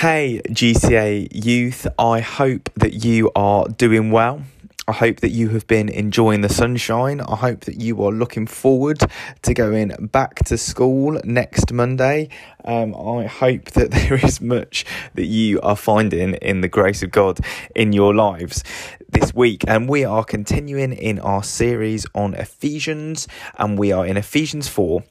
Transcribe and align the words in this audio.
Hey, 0.00 0.40
GCA 0.48 1.26
youth, 1.32 1.84
I 1.98 2.20
hope 2.20 2.70
that 2.76 3.04
you 3.04 3.32
are 3.34 3.66
doing 3.66 4.12
well. 4.12 4.44
I 4.86 4.92
hope 4.92 5.16
that 5.22 5.30
you 5.30 5.48
have 5.48 5.66
been 5.66 5.88
enjoying 5.88 6.42
the 6.42 6.48
sunshine. 6.48 7.20
I 7.20 7.34
hope 7.34 7.62
that 7.62 7.80
you 7.80 8.00
are 8.04 8.12
looking 8.12 8.46
forward 8.46 9.00
to 9.42 9.54
going 9.54 9.88
back 10.12 10.44
to 10.44 10.56
school 10.56 11.20
next 11.24 11.72
Monday. 11.72 12.28
Um, 12.64 12.94
I 12.94 13.26
hope 13.26 13.64
that 13.72 13.90
there 13.90 14.24
is 14.24 14.40
much 14.40 14.86
that 15.16 15.26
you 15.26 15.60
are 15.62 15.74
finding 15.74 16.34
in 16.34 16.60
the 16.60 16.68
grace 16.68 17.02
of 17.02 17.10
God 17.10 17.40
in 17.74 17.92
your 17.92 18.14
lives 18.14 18.62
this 19.08 19.34
week. 19.34 19.64
And 19.66 19.88
we 19.88 20.04
are 20.04 20.22
continuing 20.22 20.92
in 20.92 21.18
our 21.18 21.42
series 21.42 22.06
on 22.14 22.34
Ephesians, 22.34 23.26
and 23.58 23.76
we 23.76 23.90
are 23.90 24.06
in 24.06 24.16
Ephesians 24.16 24.68
4 24.68 25.02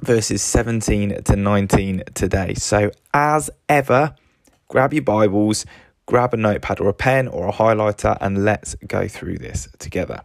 verses 0.00 0.42
17 0.42 1.22
to 1.24 1.36
19 1.36 2.02
today. 2.14 2.54
So, 2.54 2.90
as 3.12 3.50
ever, 3.68 4.14
grab 4.68 4.92
your 4.92 5.02
Bibles, 5.02 5.66
grab 6.06 6.34
a 6.34 6.36
notepad 6.36 6.80
or 6.80 6.88
a 6.88 6.94
pen 6.94 7.28
or 7.28 7.48
a 7.48 7.52
highlighter, 7.52 8.16
and 8.20 8.44
let's 8.44 8.74
go 8.86 9.08
through 9.08 9.38
this 9.38 9.68
together. 9.78 10.22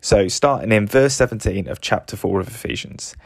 So, 0.00 0.28
starting 0.28 0.72
in 0.72 0.86
verse 0.86 1.14
17 1.14 1.68
of 1.68 1.80
chapter 1.80 2.16
4 2.16 2.40
of 2.40 2.48
Ephesians. 2.48 3.16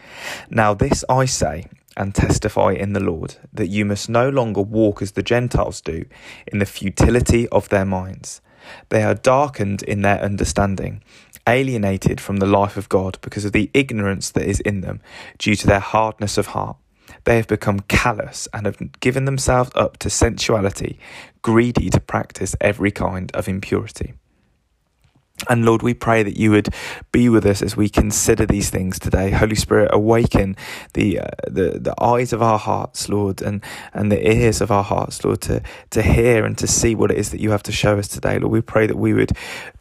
Now, 0.48 0.74
this 0.74 1.04
I 1.08 1.24
say 1.24 1.66
and 1.96 2.14
testify 2.14 2.72
in 2.72 2.92
the 2.92 3.00
Lord 3.00 3.36
that 3.52 3.66
you 3.66 3.84
must 3.84 4.08
no 4.08 4.28
longer 4.28 4.62
walk 4.62 5.02
as 5.02 5.12
the 5.12 5.22
Gentiles 5.22 5.80
do 5.80 6.04
in 6.46 6.58
the 6.58 6.66
futility 6.66 7.48
of 7.48 7.68
their 7.68 7.84
minds. 7.84 8.40
They 8.88 9.02
are 9.02 9.14
darkened 9.14 9.82
in 9.82 10.02
their 10.02 10.20
understanding 10.20 11.02
alienated 11.46 12.20
from 12.20 12.36
the 12.36 12.46
life 12.46 12.76
of 12.76 12.88
God 12.88 13.18
because 13.22 13.44
of 13.44 13.52
the 13.52 13.70
ignorance 13.74 14.30
that 14.30 14.44
is 14.44 14.60
in 14.60 14.82
them 14.82 15.00
due 15.38 15.56
to 15.56 15.66
their 15.66 15.80
hardness 15.80 16.38
of 16.38 16.48
heart. 16.48 16.76
They 17.24 17.36
have 17.36 17.48
become 17.48 17.80
callous 17.80 18.46
and 18.52 18.66
have 18.66 19.00
given 19.00 19.24
themselves 19.24 19.70
up 19.74 19.98
to 19.98 20.10
sensuality, 20.10 20.98
greedy 21.42 21.90
to 21.90 22.00
practice 22.00 22.54
every 22.60 22.90
kind 22.90 23.30
of 23.34 23.48
impurity. 23.48 24.14
And 25.48 25.64
Lord, 25.64 25.82
we 25.82 25.94
pray 25.94 26.22
that 26.22 26.36
you 26.36 26.50
would 26.50 26.68
be 27.12 27.28
with 27.28 27.46
us 27.46 27.62
as 27.62 27.76
we 27.76 27.88
consider 27.88 28.44
these 28.44 28.70
things 28.70 28.98
today. 28.98 29.30
Holy 29.30 29.54
Spirit, 29.54 29.90
awaken 29.92 30.56
the 30.92 31.20
uh, 31.20 31.28
the 31.46 31.78
the 31.78 31.94
eyes 32.02 32.32
of 32.32 32.42
our 32.42 32.58
hearts, 32.58 33.08
Lord, 33.08 33.40
and 33.40 33.62
and 33.94 34.12
the 34.12 34.30
ears 34.30 34.60
of 34.60 34.70
our 34.70 34.84
hearts, 34.84 35.24
Lord, 35.24 35.40
to 35.42 35.62
to 35.90 36.02
hear 36.02 36.44
and 36.44 36.58
to 36.58 36.66
see 36.66 36.94
what 36.94 37.10
it 37.10 37.18
is 37.18 37.30
that 37.30 37.40
you 37.40 37.50
have 37.50 37.62
to 37.64 37.72
show 37.72 37.98
us 37.98 38.08
today. 38.08 38.38
Lord, 38.38 38.52
we 38.52 38.60
pray 38.60 38.86
that 38.86 38.98
we 38.98 39.14
would 39.14 39.32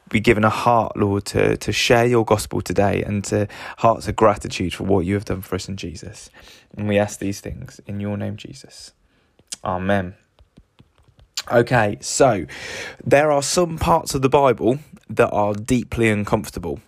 be 0.10 0.20
given 0.20 0.44
a 0.44 0.50
heart, 0.50 0.98
Lord, 0.98 1.26
to, 1.26 1.56
to 1.58 1.72
share 1.72 2.06
your 2.06 2.26
gospel 2.26 2.62
today 2.62 3.04
and 3.04 3.24
to 3.26 3.48
hearts 3.78 4.08
of 4.08 4.16
gratitude 4.16 4.74
for 4.74 4.84
what 4.84 5.06
you 5.06 5.14
have 5.14 5.26
done 5.26 5.42
for 5.42 5.56
us 5.56 5.70
in 5.70 5.78
Jesus. 5.78 6.30
And 6.76 6.88
we 6.88 6.98
ask 6.98 7.20
these 7.20 7.42
things 7.42 7.80
in 7.86 8.00
your 8.00 8.18
name, 8.18 8.36
Jesus. 8.36 8.94
Amen. 9.64 10.16
Okay, 11.52 11.98
so 12.00 12.46
there 13.04 13.32
are 13.32 13.42
some 13.42 13.80
parts 13.80 14.14
of 14.14 14.22
the 14.22 14.30
Bible 14.30 14.78
that 15.10 15.30
are 15.32 15.56
deeply 15.56 16.10
uncomfortable. 16.10 16.80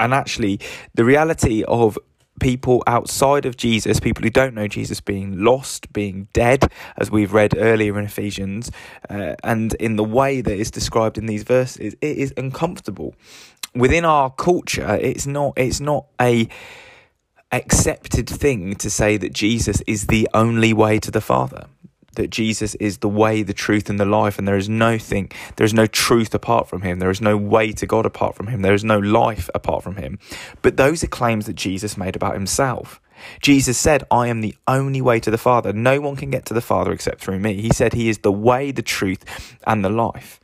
And 0.00 0.12
actually, 0.12 0.58
the 0.94 1.04
reality 1.04 1.62
of 1.68 1.96
people 2.40 2.82
outside 2.88 3.46
of 3.46 3.56
Jesus, 3.56 4.00
people 4.00 4.24
who 4.24 4.30
don't 4.30 4.54
know 4.54 4.66
Jesus, 4.66 5.00
being 5.00 5.44
lost, 5.44 5.92
being 5.92 6.26
dead, 6.32 6.72
as 6.96 7.12
we've 7.12 7.32
read 7.32 7.56
earlier 7.56 7.96
in 7.96 8.04
Ephesians, 8.04 8.72
uh, 9.08 9.36
and 9.44 9.74
in 9.74 9.94
the 9.94 10.04
way 10.04 10.40
that 10.40 10.56
is 10.56 10.70
described 10.70 11.16
in 11.16 11.26
these 11.26 11.44
verses, 11.44 11.94
it 12.00 12.16
is 12.16 12.34
uncomfortable. 12.36 13.14
Within 13.74 14.04
our 14.04 14.30
culture, 14.30 14.98
it's 15.00 15.26
not. 15.26 15.52
It's 15.56 15.80
not 15.80 16.06
a 16.20 16.48
accepted 17.50 18.28
thing 18.28 18.74
to 18.74 18.90
say 18.90 19.16
that 19.16 19.32
Jesus 19.32 19.80
is 19.86 20.08
the 20.08 20.28
only 20.34 20.72
way 20.72 20.98
to 20.98 21.10
the 21.10 21.20
Father 21.20 21.66
that 22.14 22.30
Jesus 22.30 22.74
is 22.76 22.98
the 22.98 23.08
way, 23.08 23.42
the 23.42 23.52
truth, 23.52 23.88
and 23.88 23.98
the 23.98 24.04
life, 24.04 24.38
and 24.38 24.48
there 24.48 24.56
is 24.56 24.68
no 24.68 24.98
thing, 24.98 25.30
there 25.56 25.64
is 25.64 25.74
no 25.74 25.86
truth 25.86 26.34
apart 26.34 26.68
from 26.68 26.82
him. 26.82 26.98
There 26.98 27.10
is 27.10 27.20
no 27.20 27.36
way 27.36 27.72
to 27.72 27.86
God 27.86 28.06
apart 28.06 28.34
from 28.34 28.48
him. 28.48 28.62
There 28.62 28.74
is 28.74 28.84
no 28.84 28.98
life 28.98 29.48
apart 29.54 29.82
from 29.82 29.96
him. 29.96 30.18
But 30.62 30.76
those 30.76 31.04
are 31.04 31.08
claims 31.08 31.46
that 31.46 31.54
Jesus 31.54 31.96
made 31.96 32.16
about 32.16 32.34
himself. 32.34 33.00
Jesus 33.40 33.78
said, 33.78 34.04
I 34.10 34.28
am 34.28 34.40
the 34.40 34.54
only 34.66 35.00
way 35.00 35.20
to 35.20 35.30
the 35.30 35.38
Father. 35.38 35.72
No 35.72 36.00
one 36.00 36.16
can 36.16 36.30
get 36.30 36.44
to 36.46 36.54
the 36.54 36.60
Father 36.60 36.92
except 36.92 37.20
through 37.20 37.40
me. 37.40 37.60
He 37.60 37.70
said 37.70 37.92
he 37.92 38.08
is 38.08 38.18
the 38.18 38.32
way, 38.32 38.70
the 38.70 38.82
truth, 38.82 39.24
and 39.66 39.84
the 39.84 39.90
life. 39.90 40.40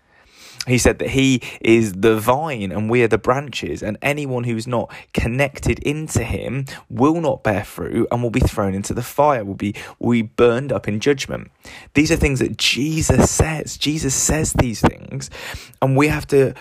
He 0.67 0.79
said 0.79 0.99
that 1.01 1.11
he 1.11 1.43
is 1.61 1.93
the 1.93 2.19
vine 2.19 2.73
and 2.73 2.89
we 2.89 3.03
are 3.03 3.09
the 3.09 3.19
branches, 3.19 3.83
and 3.83 3.99
anyone 4.01 4.45
who 4.45 4.57
is 4.57 4.67
not 4.67 4.93
connected 5.13 5.79
into 5.81 6.25
him 6.25 6.65
will 6.89 7.21
not 7.21 7.43
bear 7.43 7.65
fruit 7.65 8.09
and 8.11 8.23
will 8.23 8.31
be 8.31 8.41
thrown 8.41 8.75
into 8.75 8.95
the 8.95 9.03
fire, 9.03 9.45
will 9.45 9.55
be, 9.55 9.75
will 9.99 10.13
be 10.13 10.23
burned 10.23 10.73
up 10.73 10.89
in 10.89 11.01
judgment. 11.01 11.51
These 11.93 12.11
are 12.11 12.17
things 12.17 12.39
that 12.39 12.57
Jesus 12.57 13.31
says. 13.31 13.77
Jesus 13.77 14.15
says 14.15 14.55
these 14.55 14.81
things, 14.81 15.31
and 15.83 15.97
we 15.97 16.09
have 16.09 16.27
to 16.29 16.55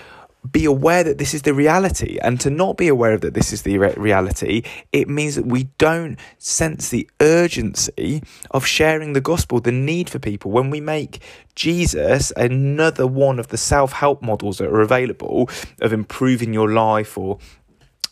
be 0.51 0.65
aware 0.65 1.03
that 1.03 1.17
this 1.17 1.33
is 1.33 1.43
the 1.43 1.53
reality. 1.53 2.17
And 2.21 2.39
to 2.41 2.49
not 2.49 2.77
be 2.77 2.87
aware 2.87 3.13
of 3.13 3.21
that 3.21 3.33
this 3.33 3.53
is 3.53 3.61
the 3.63 3.77
re- 3.77 3.93
reality 3.97 4.63
it 4.91 5.09
means 5.09 5.35
that 5.35 5.45
we 5.45 5.65
don't 5.77 6.17
sense 6.37 6.89
the 6.89 7.09
urgency 7.21 8.21
of 8.51 8.65
sharing 8.65 9.13
the 9.13 9.21
gospel 9.21 9.59
the 9.59 9.71
need 9.71 10.09
for 10.09 10.19
people. 10.19 10.51
When 10.51 10.69
we 10.69 10.81
make 10.81 11.21
jesus 11.55 12.33
another 12.35 13.05
one 13.05 13.37
of 13.37 13.49
the 13.49 13.57
self-help 13.57 14.23
models 14.23 14.57
that 14.57 14.67
are 14.67 14.81
available 14.81 15.47
of 15.81 15.93
improving 15.93 16.51
your 16.51 16.71
life 16.71 17.15
or 17.15 17.37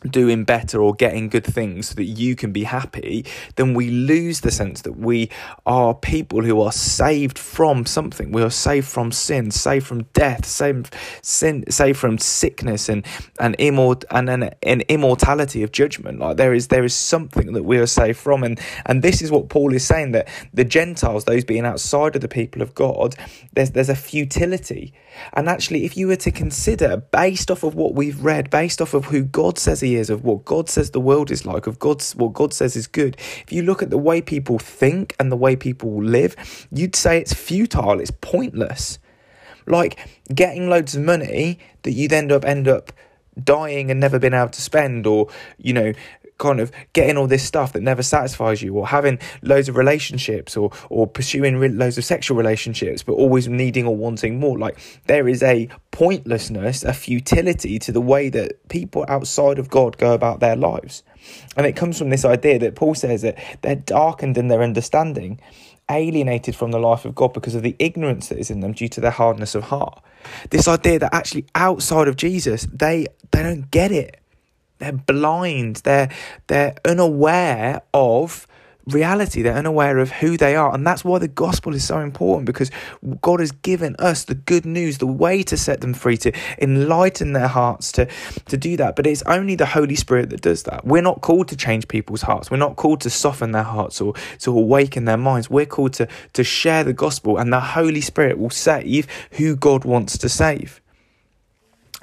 doing 0.10 0.44
better 0.44 0.82
or 0.82 0.94
getting 0.94 1.30
good 1.30 1.46
things 1.46 1.90
so 1.90 1.96
that 1.96 2.06
you 2.06 2.36
can 2.36 2.52
be 2.52 2.64
happy, 2.64 3.26
then 3.56 3.74
we 3.74 3.90
lose 3.90 4.42
the 4.42 4.52
sense 4.52 4.82
that 4.82 4.98
we 4.98 5.30
are 5.66 5.94
people 5.94 6.44
who 6.44 6.60
are 6.62 6.72
saved 6.72 7.38
from 7.38 7.86
something. 7.86 8.32
We 8.32 8.42
are 8.42 8.50
saved 8.50 8.88
from 8.88 9.12
sin, 9.12 9.52
saved 9.52 9.86
from 9.86 10.04
death, 10.14 10.46
saved, 10.46 10.96
sin, 11.22 11.70
saved 11.70 12.00
from 12.00 12.18
sickness 12.18 12.90
and 12.90 13.06
and, 13.40 13.58
immort- 13.58 14.06
and 14.12 14.30
an, 14.30 14.52
an 14.64 14.82
immortality 14.82 15.64
of 15.64 15.72
judgment. 15.72 16.20
Like 16.20 16.38
there 16.38 16.54
is 16.54 16.70
there 16.70 16.84
is 16.84 16.94
something 16.94 17.54
that 17.54 17.64
we 17.64 17.78
are 17.78 17.88
saved 17.88 18.18
from, 18.18 18.44
and 18.44 18.60
and 18.86 19.02
this 19.02 19.22
is 19.22 19.32
what 19.32 19.50
Paul 19.50 19.74
is 19.74 19.86
saying 19.86 20.12
that 20.12 20.28
the 20.54 20.66
Gentiles, 20.66 21.26
those 21.26 21.44
being 21.44 21.66
outside 21.66 22.16
of 22.16 22.22
the 22.22 22.28
people 22.28 22.62
of 22.62 22.74
God, 22.74 23.16
there's 23.54 23.72
there's 23.72 23.90
a 23.90 23.96
futility. 23.96 24.94
And 25.34 25.50
actually, 25.50 25.84
if 25.84 25.98
you 25.98 26.08
were 26.08 26.16
to 26.18 26.32
consider, 26.32 26.98
based 26.98 27.52
off 27.52 27.64
of 27.64 27.76
what 27.76 27.94
we've 27.94 28.24
read, 28.24 28.50
based 28.50 28.82
off 28.82 28.94
of 28.94 29.06
who 29.06 29.24
God 29.24 29.58
says 29.58 29.82
He 29.82 29.91
of 30.10 30.24
what 30.24 30.46
God 30.46 30.70
says 30.70 30.92
the 30.92 31.00
world 31.00 31.32
is 31.32 31.46
like, 31.46 31.68
of 31.68 31.80
God's 31.80 32.16
what 32.16 32.34
God 32.34 32.54
says 32.54 32.76
is 32.76 32.88
good. 32.88 33.18
If 33.44 33.52
you 33.52 33.64
look 33.64 33.82
at 33.82 33.90
the 33.90 33.98
way 33.98 34.22
people 34.22 34.60
think 34.60 35.16
and 35.20 35.32
the 35.32 35.36
way 35.36 35.56
people 35.56 36.02
live, 36.04 36.36
you'd 36.72 36.96
say 36.96 37.20
it's 37.20 37.34
futile, 37.34 38.00
it's 38.00 38.12
pointless. 38.12 39.00
Like 39.68 40.00
getting 40.34 40.70
loads 40.70 40.96
of 40.96 41.04
money 41.04 41.60
that 41.84 41.92
you'd 41.92 42.14
end 42.14 42.32
up 42.32 42.46
end 42.46 42.68
up 42.68 42.92
dying 43.42 43.90
and 43.92 44.00
never 44.00 44.20
been 44.20 44.34
able 44.34 44.50
to 44.50 44.62
spend 44.62 45.08
or 45.08 45.28
you 45.58 45.74
know 45.74 45.94
kind 46.42 46.60
of 46.60 46.72
getting 46.94 47.18
all 47.18 47.28
this 47.28 47.44
stuff 47.44 47.74
that 47.74 47.84
never 47.84 48.02
satisfies 48.02 48.64
you 48.64 48.76
or 48.76 48.88
having 48.88 49.20
loads 49.44 49.70
of 49.70 49.78
relationships 49.78 50.58
or 50.58 50.72
or 50.90 51.06
pursuing 51.06 51.58
re- 51.58 51.70
loads 51.70 52.00
of 52.00 52.04
sexual 52.04 52.36
relationships 52.36 53.04
but 53.04 53.14
always 53.14 53.48
needing 53.48 53.86
or 53.86 53.96
wanting 53.96 54.40
more. 54.40 54.58
Like 54.58 54.80
there 55.06 55.28
is 55.28 55.44
a 55.44 55.70
pointlessness 55.92 56.84
a 56.84 56.94
futility 56.94 57.78
to 57.78 57.92
the 57.92 58.02
way 58.02 58.30
that 58.30 58.68
people 58.70 59.06
outside 59.08 59.60
of 59.60 59.70
God 59.70 59.98
go 59.98 60.14
about 60.14 60.40
their 60.40 60.56
lives. 60.56 61.04
And 61.56 61.68
it 61.68 61.76
comes 61.76 62.00
from 62.00 62.10
this 62.10 62.26
idea 62.26 62.58
that 62.58 62.76
Paul 62.76 62.96
says 62.96 63.22
that 63.22 63.38
they're 63.62 63.76
darkened 63.76 64.38
in 64.38 64.48
their 64.48 64.64
understanding 64.64 65.40
alienated 65.92 66.56
from 66.56 66.72
the 66.72 66.80
life 66.80 67.06
of 67.06 67.16
God 67.16 67.34
because 67.34 67.56
of 67.56 67.64
the 67.64 67.76
ignorance 67.80 68.30
that 68.30 68.38
is 68.40 68.50
in 68.50 68.62
them 68.62 68.74
due 68.74 68.90
to 68.90 69.02
their 69.02 69.12
hardness 69.12 69.56
of 69.56 69.64
heart. 69.64 70.02
This 70.50 70.68
idea 70.68 71.00
that 71.00 71.14
actually 71.14 71.46
outside 71.56 72.08
of 72.08 72.16
Jesus, 72.16 72.68
they 72.72 73.08
they 73.32 73.44
don't 73.44 73.70
get 73.72 73.92
it 73.92 74.22
they're 74.82 74.92
blind. 74.92 75.78
They're 75.78 76.10
they're 76.48 76.76
unaware 76.86 77.82
of 77.94 78.48
reality. 78.88 79.42
They're 79.42 79.56
unaware 79.56 79.98
of 79.98 80.12
who 80.12 80.38
they 80.38 80.56
are. 80.56 80.74
And 80.74 80.86
that's 80.86 81.04
why 81.04 81.20
the 81.20 81.28
gospel 81.28 81.74
is 81.76 81.84
so 81.84 82.00
important 82.00 82.46
because 82.46 82.72
God 83.22 83.40
has 83.40 83.52
given 83.52 83.96
us 84.00 84.24
the 84.24 84.36
good 84.36 84.66
news, 84.66 84.98
the 84.98 85.08
way 85.08 85.44
to 85.44 85.58
set 85.58 85.82
them 85.82 85.94
free, 85.94 86.18
to 86.18 86.32
enlighten 86.60 87.34
their 87.34 87.48
hearts, 87.48 87.92
to, 87.94 88.08
to 88.48 88.58
do 88.58 88.78
that. 88.78 88.96
But 88.96 89.08
it's 89.08 89.24
only 89.24 89.56
the 89.56 89.66
Holy 89.66 89.96
Spirit 89.96 90.30
that 90.32 90.42
does 90.42 90.64
that. 90.64 90.86
We're 90.86 91.02
not 91.02 91.22
called 91.22 91.48
to 91.50 91.56
change 91.56 91.88
people's 91.88 92.22
hearts. 92.22 92.52
We're 92.52 92.58
not 92.58 92.76
called 92.76 93.02
to 93.02 93.10
soften 93.10 93.52
their 93.52 93.64
hearts 93.64 94.02
or 94.02 94.14
to 94.40 94.52
awaken 94.52 95.06
their 95.06 95.18
minds. 95.18 95.50
We're 95.50 95.66
called 95.66 95.94
to, 95.94 96.08
to 96.34 96.44
share 96.44 96.84
the 96.84 96.94
gospel, 96.94 97.38
and 97.38 97.52
the 97.52 97.60
Holy 97.60 98.02
Spirit 98.02 98.38
will 98.38 98.50
save 98.50 99.08
who 99.32 99.56
God 99.56 99.86
wants 99.86 100.18
to 100.20 100.30
save 100.30 100.81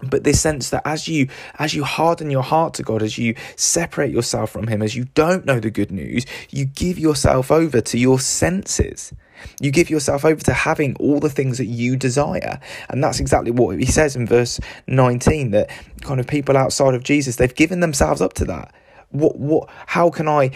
but 0.02 0.24
this 0.24 0.40
sense 0.40 0.70
that 0.70 0.82
as 0.84 1.08
you 1.08 1.28
as 1.58 1.74
you 1.74 1.84
harden 1.84 2.30
your 2.30 2.42
heart 2.42 2.74
to 2.74 2.82
god 2.82 3.02
as 3.02 3.18
you 3.18 3.34
separate 3.56 4.12
yourself 4.12 4.50
from 4.50 4.68
him 4.68 4.80
as 4.82 4.94
you 4.94 5.04
don't 5.14 5.44
know 5.44 5.58
the 5.58 5.70
good 5.70 5.90
news 5.90 6.24
you 6.50 6.64
give 6.64 6.98
yourself 6.98 7.50
over 7.50 7.80
to 7.80 7.98
your 7.98 8.18
senses. 8.18 9.12
You 9.60 9.70
give 9.70 9.88
yourself 9.88 10.24
over 10.24 10.40
to 10.42 10.52
having 10.52 10.96
all 10.96 11.20
the 11.20 11.30
things 11.30 11.58
that 11.58 11.66
you 11.66 11.96
desire. 11.96 12.58
And 12.88 13.02
that's 13.02 13.20
exactly 13.20 13.52
what 13.52 13.78
he 13.78 13.86
says 13.86 14.16
in 14.16 14.26
verse 14.26 14.58
19 14.86 15.52
that 15.52 15.70
kind 16.02 16.20
of 16.20 16.26
people 16.26 16.56
outside 16.56 16.94
of 16.94 17.02
jesus 17.02 17.36
they've 17.36 17.54
given 17.54 17.80
themselves 17.80 18.20
up 18.20 18.32
to 18.34 18.44
that. 18.46 18.74
What 19.10 19.38
what 19.38 19.68
how 19.86 20.10
can 20.10 20.28
i 20.28 20.50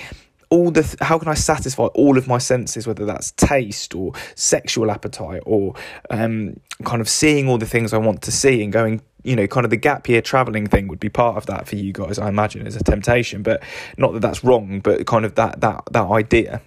all 0.50 0.70
the 0.70 0.96
how 1.00 1.18
can 1.18 1.28
I 1.28 1.34
satisfy 1.34 1.84
all 1.84 2.18
of 2.18 2.28
my 2.28 2.36
senses, 2.36 2.86
whether 2.86 3.06
that's 3.06 3.30
taste 3.32 3.94
or 3.94 4.12
sexual 4.34 4.90
appetite 4.90 5.42
or 5.46 5.74
um, 6.10 6.60
kind 6.84 7.00
of 7.00 7.08
seeing 7.08 7.48
all 7.48 7.56
the 7.56 7.64
things 7.64 7.94
I 7.94 7.98
want 7.98 8.20
to 8.22 8.32
see 8.32 8.62
and 8.62 8.70
going 8.70 9.00
you 9.22 9.36
know, 9.36 9.46
kind 9.46 9.64
of 9.64 9.70
the 9.70 9.76
gap 9.76 10.08
year 10.08 10.20
traveling 10.20 10.66
thing 10.66 10.88
would 10.88 11.00
be 11.00 11.08
part 11.08 11.36
of 11.36 11.46
that 11.46 11.68
for 11.68 11.76
you 11.76 11.92
guys, 11.92 12.18
I 12.18 12.28
imagine, 12.28 12.66
as 12.66 12.76
a 12.76 12.82
temptation. 12.82 13.42
But 13.42 13.62
not 13.96 14.12
that 14.14 14.20
that's 14.20 14.42
wrong, 14.44 14.80
but 14.80 15.06
kind 15.06 15.24
of 15.24 15.34
that 15.36 15.60
that 15.60 15.84
that 15.90 16.06
idea. 16.06 16.60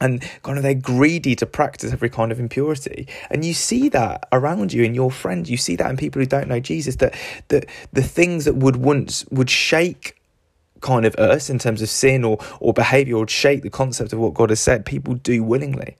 And 0.00 0.20
kind 0.42 0.58
of 0.58 0.64
they're 0.64 0.74
greedy 0.74 1.36
to 1.36 1.46
practice 1.46 1.92
every 1.92 2.10
kind 2.10 2.32
of 2.32 2.40
impurity. 2.40 3.06
And 3.30 3.44
you 3.44 3.54
see 3.54 3.88
that 3.90 4.26
around 4.32 4.72
you 4.72 4.82
in 4.82 4.94
your 4.94 5.12
friends. 5.12 5.48
You 5.48 5.56
see 5.56 5.76
that 5.76 5.88
in 5.88 5.96
people 5.96 6.20
who 6.20 6.26
don't 6.26 6.48
know 6.48 6.58
Jesus, 6.58 6.96
that 6.96 7.14
that 7.48 7.66
the 7.92 8.02
things 8.02 8.44
that 8.44 8.56
would 8.56 8.76
once 8.76 9.24
would 9.30 9.50
shake 9.50 10.20
kind 10.80 11.06
of 11.06 11.14
us 11.14 11.48
in 11.48 11.60
terms 11.60 11.80
of 11.80 11.88
sin 11.88 12.24
or 12.24 12.38
or 12.58 12.72
behavior 12.72 13.16
or 13.16 13.28
shake 13.28 13.62
the 13.62 13.70
concept 13.70 14.12
of 14.12 14.18
what 14.18 14.34
God 14.34 14.50
has 14.50 14.60
said, 14.60 14.84
people 14.84 15.14
do 15.14 15.44
willingly. 15.44 15.96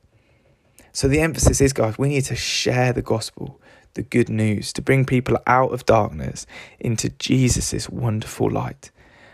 So 0.93 1.09
the 1.09 1.21
emphasis 1.21 1.61
is, 1.61 1.73
guys, 1.73 1.99
we 1.99 2.09
need 2.09 2.25
to 2.27 2.37
share 2.37 2.93
the 2.93 3.03
gospel 3.03 3.61
the 3.95 4.03
good 4.03 4.29
news, 4.29 4.73
to 4.73 4.83
bring 4.83 5.05
people 5.05 5.39
out 5.47 5.73
of 5.73 5.87
darkness 5.87 6.47
into 6.81 7.11
Jesus' 7.11 7.89
wonderful 7.89 8.51
light. 8.51 8.91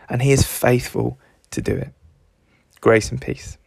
And 0.09 0.23
He 0.23 0.33
is 0.33 0.45
faithful 0.45 1.19
to 1.51 1.63
do 1.63 1.75
it. 1.75 1.93
Grace 2.81 3.11
and 3.11 3.21
peace. 3.21 3.58